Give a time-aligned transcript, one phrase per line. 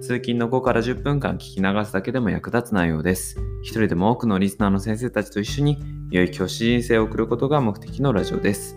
[0.00, 3.36] 通勤の5から10分間聞き流すだけでも役立つ内容です。
[3.62, 5.78] 一人でも多くのリスナーの先生たちと一緒に
[6.10, 8.76] 良い教師人生を送ることが目的のラジオです。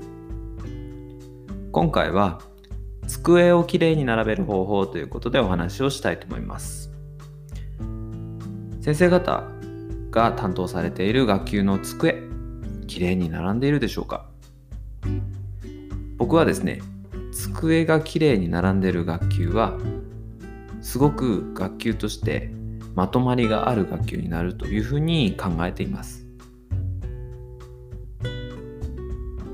[1.72, 2.42] 今回は
[3.08, 6.92] 机をきれいに並べる方法ということでお話をしたいと思います。
[8.82, 9.44] 先生方
[10.10, 12.24] が担当されている学級の机、
[12.88, 14.26] きれいに並んでいるでしょうか？
[16.18, 16.82] 僕はですね、
[17.32, 19.78] 机がきれいに並んでいる学級は
[20.82, 22.52] すごく学級として
[22.96, 26.26] まとまりがある学級になるというふうに考えています。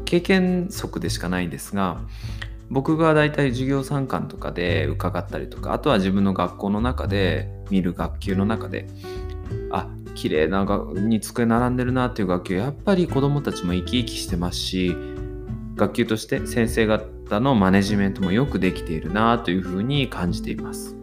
[0.08, 2.00] 経験則でしかないんですが
[2.70, 8.88] 僕が大体授業参観とかで伺ったりとかあとは自分の学校の中で見る学級の中で
[9.70, 14.96] あ綺麗なに机並んでるなっていう学級やっぱり子どもたちも生き生きしてますし
[15.76, 20.97] 学級として先生方のマネジメントもよくできているなというふうに感じています。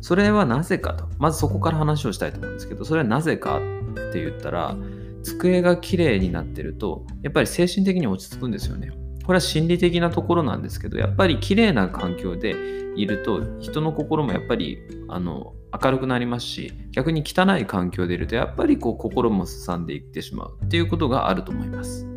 [0.00, 1.08] それはなぜかと。
[1.18, 4.76] まずそこから話をしたいと思うんですけど、それはなぜかって言ったら、
[5.22, 8.90] 机が綺麗になってると、やっぱり精神的に落ち着くんですよね。
[9.24, 12.50] これは心理的なところなんですけど、やっぱり綺麗な環境で
[12.96, 14.78] いると、人の心もやっぱり
[15.08, 22.08] あの明るくなりますし、逆に汚い環境でいると、やっぱりこう心もすさんでいってしまうっていうことがあると思います。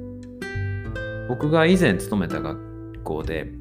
[1.27, 3.51] 僕が以前勤めた学校で、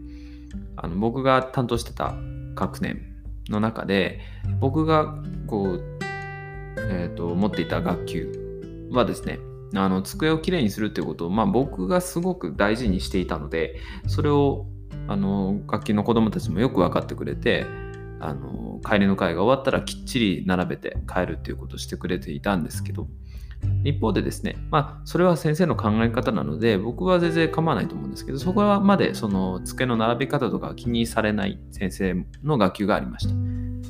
[0.76, 2.14] あの僕が担当してた
[2.54, 3.11] 学年
[3.48, 4.20] の中で
[4.60, 5.14] 僕が
[5.46, 5.98] こう、
[6.76, 9.38] えーと、持っていた学級はですね
[9.74, 14.66] あの机をきれいにするっていうことを、まあ、僕がすごく大事にしていたのでそれを
[15.08, 17.66] あの楽器の子どもたちもよく分かってくれて
[18.20, 23.08] あの帰りの会が終わったらきっちり並べて帰るっていうことをしてくれていたんですけど
[23.84, 33.34] 一方でですね、まあ、それは先生の考え方なので、僕は全然構わないと思うんですけど、そこまでその机の並び方とか気にされない先生の学級がありました。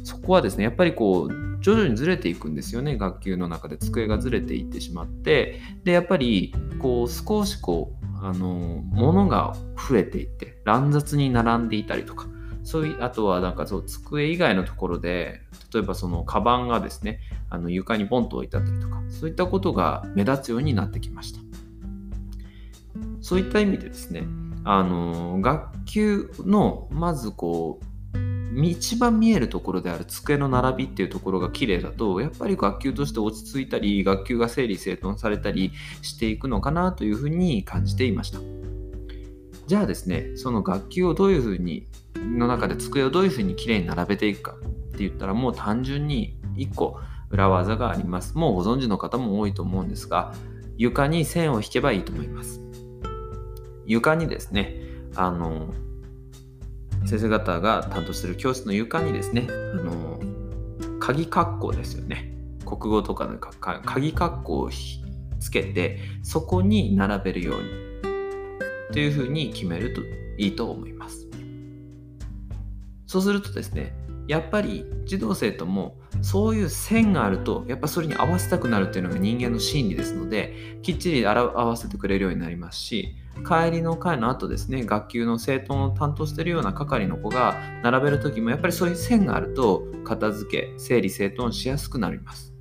[0.04, 9.54] そこはですね、やっぱりこう、徐々にずれていくんですよね、学級の中で机がずれていってしまって、で、やっぱり、こう、少しこう、あの、物が
[9.88, 12.26] 増えていって、乱雑に並んでいたりとか、
[12.64, 15.42] そういう、あとはなんかそう、机以外のところで、
[15.72, 21.40] 例えばそのカバンがですね、あの床にポンと置いてあったりとか、そういったことが目立つようになってきました。
[23.20, 24.24] そういった意味でですね、
[24.64, 27.92] あの、学級の、まずこう、
[28.54, 35.72] 一番見えるところである机の並びっていうところが綺麗だとやっぱり学級として落ち着いたり学級が整理整頓されたり
[36.02, 38.40] していくのかなというふうに感じていました
[39.66, 41.86] じゃあですねその学級をどういうふうに
[42.22, 47.00] の中で机をどういうふうに綺麗に並べていくかって言ったらもう単純に1個
[47.30, 48.36] 裏技があります。
[48.36, 50.34] もうご存知の方も多いと思うんですが
[50.76, 52.60] 床に線を引けばいいと思います。
[53.86, 54.76] 床にですね
[55.14, 55.72] あの
[57.04, 60.20] 先生方が担当する教室の床にですねあの
[61.00, 62.34] 鍵括弧ですよね。
[62.64, 64.70] 国語とかの鍵括弧を
[65.40, 67.82] つけてそこに並べるように。
[68.92, 70.02] というふうに決めると
[70.36, 71.26] いいと思います。
[73.12, 73.94] そうするとですね、
[74.26, 83.14] やっぱり児童生徒もそういう線があると、やっぱそれに合わせたくなるっていうのが人間の心理ですので、きっちり合わせてくれるようになりますし、
[83.46, 92.51] 帰りの会の後ですね、学級の生徒を担当しているような係の子が並べる時も、やっぱりそういう線があると、片付け、整理整頓しやすくなります。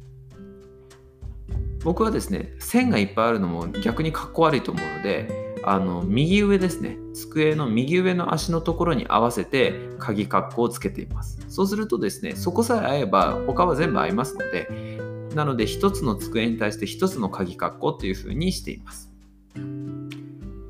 [1.83, 6.97] 僕はですね、線がいっぱいあるのも逆にかっこ悪いと思うので、あの右上ですね。
[7.13, 11.39] 机の右上の足のところに合わせて鍵括弧をつけています。
[11.49, 14.67] そうするとですねそこさえ合えば他は全部合いますので
[15.35, 19.11] なので1つの机に対して1つの鍵括弧というふうにしています。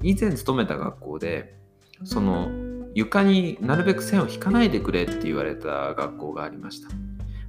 [0.03, 1.55] 以前勤めた学校で
[2.03, 2.49] その
[2.93, 6.89] 床になるべく線を引かないでくれって言われた学校がありました。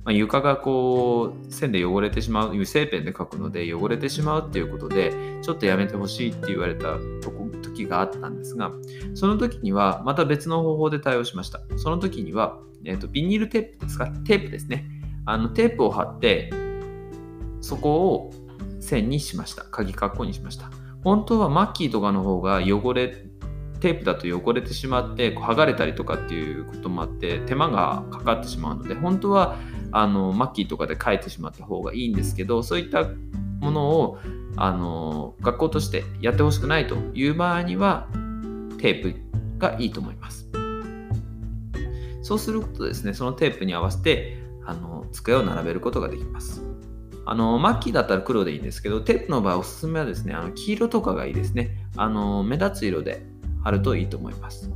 [0.05, 5.13] まあ、床がこう線で汚れてしまう油性ペンで書くので汚れてしまうっていうことで
[5.43, 6.97] ちょっとやめてほしいって言われた
[7.63, 8.73] 時があったんですが
[9.15, 11.61] その時にはまた別の方法で対応しました。
[11.77, 14.09] その時には、えーと、ビニールテープですか？
[14.25, 14.89] テープですね。
[15.25, 16.51] あのテープを貼って
[17.61, 18.33] そこを
[18.81, 19.63] 線にしました。
[19.63, 20.69] 鍵括弧にしました。
[21.05, 23.25] 本当はマッキーとかの方が汚れ
[23.81, 29.57] テープだと汚れてしまって剥がれたりとかっていうこともあって手間がかかってしまうので本当は
[29.93, 33.07] あのマッキーとかで書いてしまった方がいいんですけどそういった
[33.61, 34.19] ものを
[34.57, 38.09] あの学校としてやってほしくないという場合には
[38.79, 40.49] テープがいいと思います。
[42.23, 46.63] そうするとですねそのテープに合わせてあの机を並べることができます。
[47.25, 51.77] あのマッキーだったら黒でいいんですけどテープの場合おすすめはですねあの黄色とかがいいですね。
[51.97, 53.25] あの目立つ色で
[53.63, 54.71] 貼るといいと思います。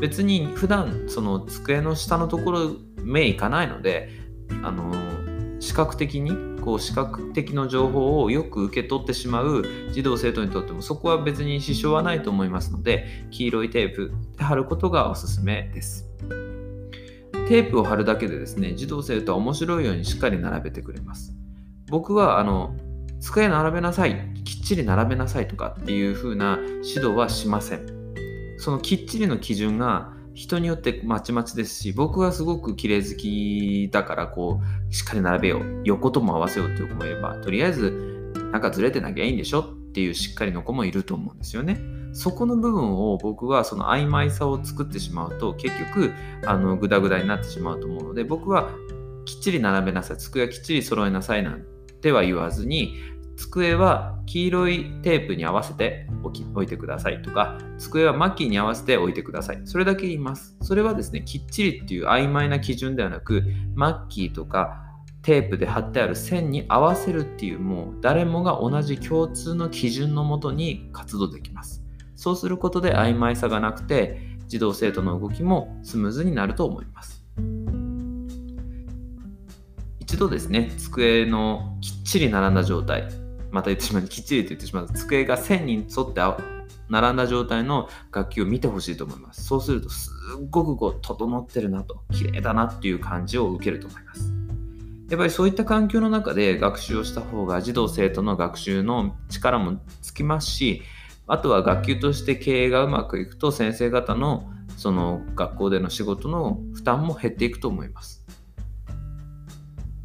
[0.00, 4.10] 別に普段その机の下のところ目いかないので
[4.62, 4.92] あの
[5.60, 16.06] 視覚的にこう視覚的の情報をよく受け取ってしまう児童生徒にとってもそこは別に支障はないと思いますので黄色いテープで貼ることがおすすめです。
[17.48, 21.34] テープを貼るだけでですね児童生徒は面白いようにしっかり並べてくれます。
[21.88, 22.76] 僕はあの
[23.20, 27.86] 机並べなさいきっちり並べなさいとかっていう風な指導はしません。
[28.58, 41.80] そのきっちりの基準が人によってまちまちですし僕はすごく綺麗好きだからこうしっかり並べよう横とも合わせようっていう子もいればとりあえずなんかずれてなきゃいいんでしょっていうしっかりの子もいると思うんですよね。
[42.12, 46.12] そこの部分を僕はその曖昧さを作ってしまうと結局
[46.46, 48.70] あのグダグダになってしまうと思うので僕は
[49.24, 51.64] きっちり並べなさい机はきっちり揃えなさいなん
[52.00, 52.94] ては言わずに
[53.38, 59.60] 机は黄色いテープに合わせて置き置いてくださいとか、机はマッキーに合わせて置いてください。
[59.64, 60.56] それだけ言います。
[60.60, 63.44] それはですね、きっちりっていう曖昧な基準ではなく、
[63.76, 64.82] マッキーとか
[65.22, 71.84] テープで貼ってある線に合わせるっていうもう誰もが同じ共通の基準のもとに活動できます。
[72.16, 77.24] そうすることで曖昧さがなくて、児童生徒の動きもスムーズになると思います。
[80.00, 83.08] 一度ですね、机のきっちり並んだ状態、
[83.50, 84.88] また言ってしまうきっちりと言ってしまう。
[84.92, 86.20] 机が線に沿って
[86.88, 89.44] 並んだ状態の楽器を見てほしいと思います。
[89.44, 90.10] そうするとす
[90.40, 92.02] っごくこう整ってるなと。
[92.12, 94.32] 綺麗だなっていう感じを受けると思います。
[95.10, 100.82] やっぱりそういった環境の中で学習をした方が児童生徒の学習の力もつきますし
[101.26, 108.24] あとは学級として経営がうまくいくと先生方のその学校での仕事の負担も減っていくと思います。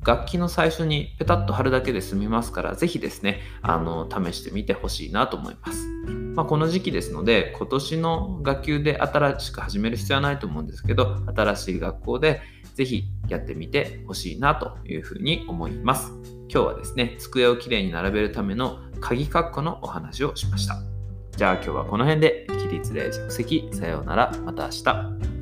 [0.06, 5.88] 楽器の最初にペタッと貼るだけで済みますから、ぜひですね、あの、試してみてほしいなと思います。
[6.36, 12.42] まあ、この時期ですので、今年の学級で新しく始める必要はないと思うんですけど、新しい学校で
[12.76, 16.12] ぜひやってみてほしいなというふうに思います。
[16.50, 20.78] 今日はですね、机をきれいに並べるための鍵括弧のお話をしました。
[21.36, 25.33] じゃあ今日はこの辺で起立で着席さようならまた明日。